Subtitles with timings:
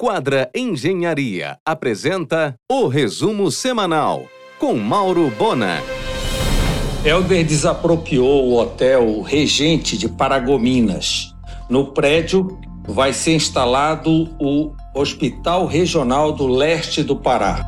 [0.00, 5.82] Quadra Engenharia apresenta o resumo semanal com Mauro Bona.
[7.04, 11.34] Helder desapropriou o hotel Regente de Paragominas.
[11.68, 17.66] No prédio vai ser instalado o Hospital Regional do Leste do Pará.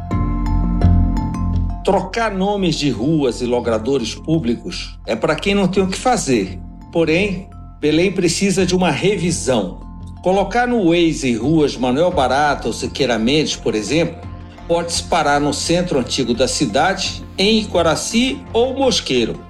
[1.85, 6.61] Trocar nomes de ruas e logradores públicos é para quem não tem o que fazer.
[6.93, 7.51] Porém,
[7.81, 9.90] Belém precisa de uma revisão.
[10.23, 14.21] Colocar no Waze ruas Manuel Barata ou Siqueira Mendes, por exemplo,
[14.69, 19.41] pode-se parar no centro antigo da cidade, em Icoraci ou Mosqueiro.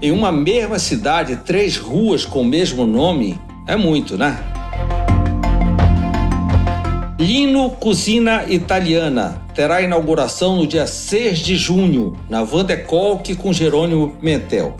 [0.00, 4.38] Em uma mesma cidade, três ruas com o mesmo nome é muito, né?
[7.18, 14.74] Lino Cozinha Italiana terá inauguração no dia 6 de junho, na Vandekolk com Jerônimo Pimentel.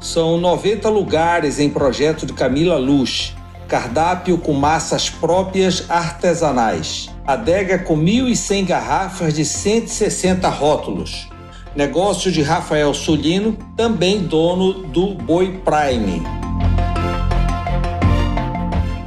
[0.00, 3.34] São 90 lugares em projeto de Camila Luz.
[3.68, 7.08] Cardápio com massas próprias artesanais.
[7.26, 11.28] Adega com 1.100 garrafas de 160 rótulos.
[11.74, 16.22] Negócio de Rafael Sulino, também dono do Boi Prime.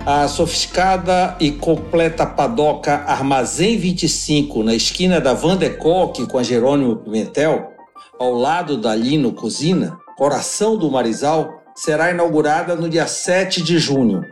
[0.06, 7.72] A sofisticada e completa padoca Armazém 25, na esquina da Vandecoque com a Jerônimo Pimentel,
[8.20, 14.26] ao lado da Lino Cozinha, coração do Marizal, será inaugurada no dia 7 de junho.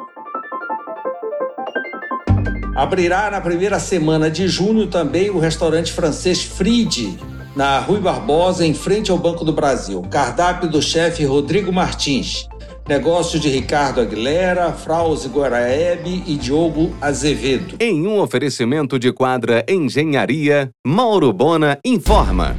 [2.78, 7.18] Abrirá na primeira semana de junho também o restaurante francês Fride,
[7.56, 10.04] na Rui Barbosa, em frente ao Banco do Brasil.
[10.12, 12.48] Cardápio do chefe Rodrigo Martins.
[12.88, 17.78] Negócio de Ricardo Aguilera, Frauze Guaraebe e Diogo Azevedo.
[17.80, 22.56] Em um oferecimento de quadra Engenharia, Mauro Bona informa.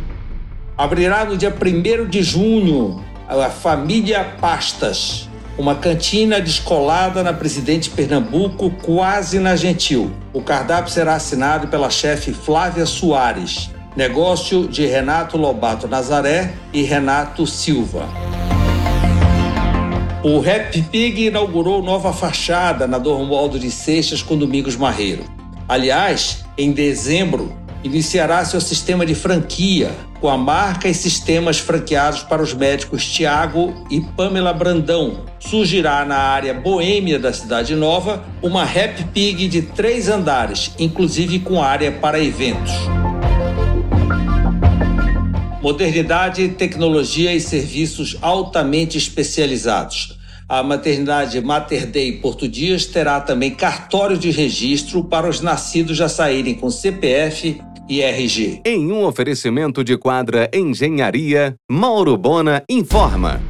[0.77, 5.28] Abrirá no dia 1 de junho a Família Pastas,
[5.59, 10.13] uma cantina descolada na Presidente Pernambuco, quase na Gentil.
[10.33, 13.69] O cardápio será assinado pela chefe Flávia Soares.
[13.97, 18.09] Negócio de Renato Lobato Nazaré e Renato Silva.
[20.23, 25.25] O Rap Pig inaugurou nova fachada na Dormoaldo de Seixas com Domingos Marreiro.
[25.69, 27.53] Aliás, em dezembro,
[27.83, 29.91] iniciará seu sistema de franquia,
[30.21, 35.25] com a marca e sistemas franqueados para os médicos Tiago e Pamela Brandão.
[35.39, 41.63] Surgirá na área boêmia da Cidade Nova uma Rap Pig de três andares, inclusive com
[41.63, 42.73] área para eventos.
[45.63, 50.19] Modernidade, tecnologia e serviços altamente especializados.
[50.49, 56.09] A maternidade Mater Dei Porto Dias terá também cartório de registro para os nascidos já
[56.09, 58.61] saírem com CPF e RG.
[58.65, 63.41] Em um oferecimento de quadra Engenharia, Mauro Bona informa.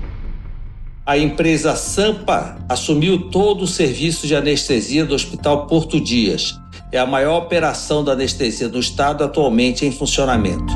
[1.05, 6.55] A empresa Sampa assumiu todo o serviço de anestesia do Hospital Porto Dias.
[6.93, 10.75] É a maior operação da anestesia do estado atualmente em funcionamento.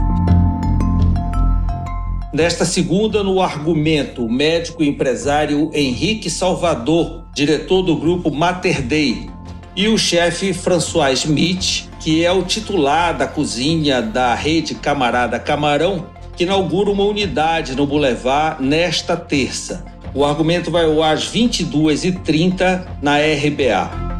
[2.32, 9.28] Nesta segunda, no argumento, o médico e empresário Henrique Salvador, diretor do grupo Mater Dei,
[9.76, 16.06] e o chefe François Smith, que é o titular da cozinha da rede Camarada Camarão,
[16.36, 19.84] que inaugura uma unidade no Boulevard nesta terça.
[20.12, 24.12] O argumento vai ao às 22h30 na RBA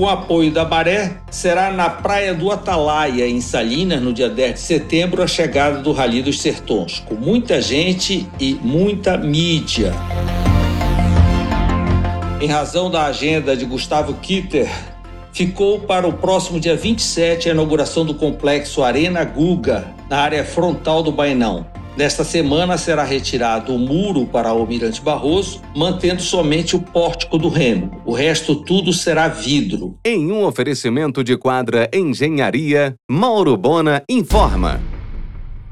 [0.00, 4.60] com apoio da Maré, será na Praia do Atalaia, em Salinas, no dia 10 de
[4.60, 9.92] setembro, a chegada do Rally dos Sertões, com muita gente e muita mídia.
[12.40, 14.70] Em razão da agenda de Gustavo Kitter,
[15.32, 21.02] ficou para o próximo dia 27 a inauguração do complexo Arena Guga, na área frontal
[21.02, 21.66] do Bainão.
[21.96, 27.48] Nesta semana será retirado o muro para o Almirante Barroso, mantendo somente o pórtico do
[27.48, 28.00] Remo.
[28.06, 29.98] O resto tudo será vidro.
[30.04, 34.80] Em um oferecimento de quadra Engenharia, Mauro Bona informa.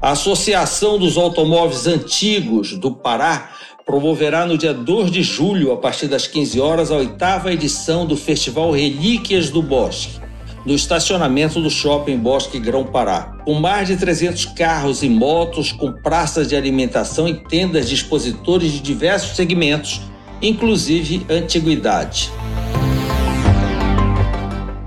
[0.01, 3.51] A Associação dos Automóveis Antigos do Pará
[3.89, 8.15] promoverá no dia 2 de julho, a partir das 15 horas, a oitava edição do
[8.15, 10.19] Festival Relíquias do Bosque
[10.63, 13.35] no estacionamento do Shopping Bosque Grão Pará.
[13.43, 18.73] Com mais de 300 carros e motos, com praças de alimentação e tendas de expositores
[18.73, 20.01] de diversos segmentos,
[20.39, 22.31] inclusive antiguidade.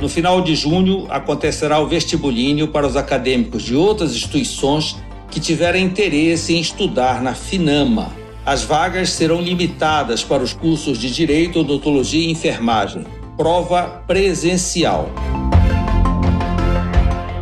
[0.00, 4.94] No final de junho, acontecerá o vestibulínio para os acadêmicos de outras instituições
[5.28, 8.21] que tiverem interesse em estudar na FINAMA.
[8.44, 13.06] As vagas serão limitadas para os cursos de Direito, Odontologia e Enfermagem.
[13.36, 15.10] Prova presencial.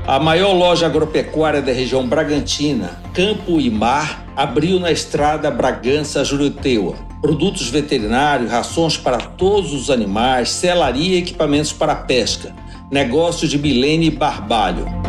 [0.06, 6.96] A maior loja agropecuária da região Bragantina, Campo e Mar, abriu na estrada Bragança-Juruteua.
[7.22, 12.54] produtos veterinários, rações para todos os animais, selaria e equipamentos para pesca,
[12.90, 14.99] negócio de Milene Barbalho.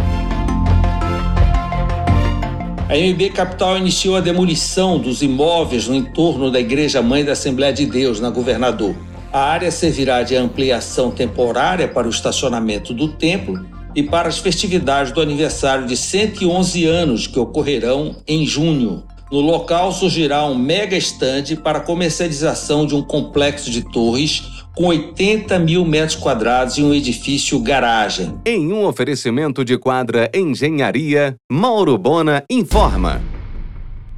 [2.92, 7.72] A MB Capital iniciou a demolição dos imóveis no entorno da Igreja Mãe da Assembleia
[7.72, 8.94] de Deus, na Governador.
[9.32, 13.66] A área servirá de ampliação temporária para o estacionamento do templo
[13.96, 19.06] e para as festividades do aniversário de 111 anos que ocorrerão em junho.
[19.32, 24.44] No local surgirá um mega estande para comercialização de um complexo de torres
[24.76, 28.36] com 80 mil metros quadrados e um edifício garagem.
[28.46, 33.22] Em um oferecimento de quadra Engenharia, Mauro Bona informa.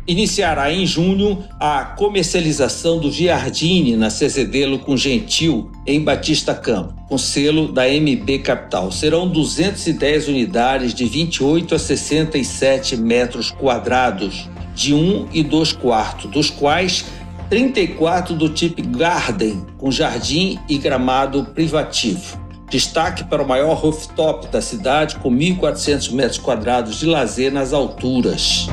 [0.05, 7.17] Iniciará em junho a comercialização do Giardini na Cezedelo com Gentil, em Batista Campo, com
[7.17, 8.91] selo da MB Capital.
[8.91, 16.49] Serão 210 unidades de 28 a 67 metros quadrados, de 1 e 2 quartos, dos
[16.49, 17.05] quais
[17.53, 22.41] 34 do tipo Garden, com jardim e gramado privativo.
[22.67, 28.65] Destaque para o maior rooftop da cidade, com 1.400 metros quadrados de lazer nas alturas.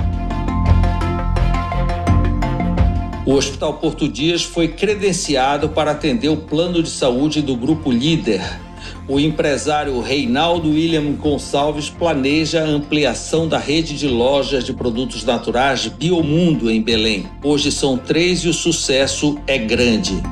[3.27, 8.41] O Hospital Porto Dias foi credenciado para atender o plano de saúde do Grupo Líder.
[9.11, 15.89] O empresário Reinaldo William Gonçalves planeja a ampliação da rede de lojas de produtos naturais
[15.89, 17.27] Biomundo em Belém.
[17.43, 20.23] Hoje são três e o sucesso é grande.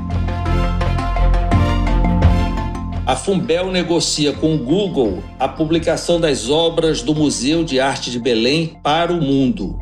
[3.05, 8.21] A Fumbel negocia com o Google a publicação das obras do Museu de Arte de
[8.21, 9.77] Belém para o mundo.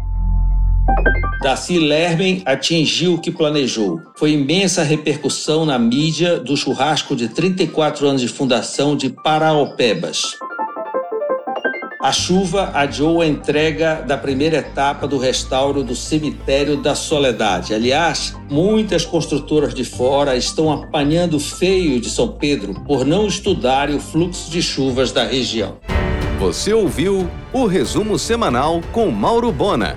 [1.46, 4.00] Daci Lerben atingiu o que planejou.
[4.16, 10.22] Foi imensa repercussão na mídia do churrasco de 34 anos de fundação de Paraopebas.
[12.02, 17.72] A chuva adiou a entrega da primeira etapa do restauro do Cemitério da Soledade.
[17.72, 24.00] Aliás, muitas construtoras de fora estão apanhando feio de São Pedro por não estudarem o
[24.00, 25.76] fluxo de chuvas da região.
[26.40, 29.96] Você ouviu o resumo semanal com Mauro Bona.